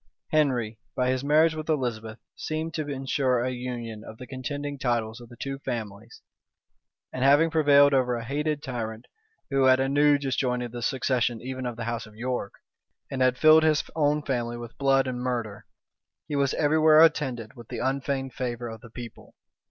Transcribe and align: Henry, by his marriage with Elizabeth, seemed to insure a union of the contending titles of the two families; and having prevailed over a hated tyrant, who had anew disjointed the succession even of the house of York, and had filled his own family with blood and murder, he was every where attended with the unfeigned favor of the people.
Henry, 0.31 0.79
by 0.95 1.11
his 1.11 1.23
marriage 1.23 1.53
with 1.53 1.69
Elizabeth, 1.69 2.17
seemed 2.35 2.73
to 2.73 2.87
insure 2.89 3.39
a 3.41 3.51
union 3.51 4.03
of 4.03 4.17
the 4.17 4.25
contending 4.25 4.79
titles 4.79 5.21
of 5.21 5.29
the 5.29 5.35
two 5.39 5.59
families; 5.59 6.23
and 7.13 7.23
having 7.23 7.51
prevailed 7.51 7.93
over 7.93 8.15
a 8.15 8.25
hated 8.25 8.63
tyrant, 8.63 9.05
who 9.51 9.65
had 9.65 9.79
anew 9.79 10.17
disjointed 10.17 10.71
the 10.71 10.81
succession 10.81 11.39
even 11.39 11.67
of 11.67 11.75
the 11.75 11.83
house 11.83 12.07
of 12.07 12.15
York, 12.15 12.53
and 13.11 13.21
had 13.21 13.37
filled 13.37 13.61
his 13.61 13.83
own 13.95 14.23
family 14.23 14.57
with 14.57 14.75
blood 14.79 15.05
and 15.05 15.19
murder, 15.21 15.67
he 16.27 16.35
was 16.35 16.55
every 16.55 16.79
where 16.79 16.99
attended 17.03 17.53
with 17.53 17.67
the 17.67 17.77
unfeigned 17.77 18.33
favor 18.33 18.69
of 18.69 18.81
the 18.81 18.89
people. 18.89 19.35